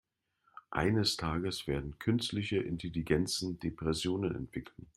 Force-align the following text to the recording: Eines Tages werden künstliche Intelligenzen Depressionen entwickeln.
Eines 0.71 1.15
Tages 1.15 1.67
werden 1.67 1.99
künstliche 1.99 2.55
Intelligenzen 2.57 3.59
Depressionen 3.59 4.33
entwickeln. 4.33 4.87